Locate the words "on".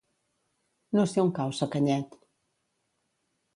1.25-1.29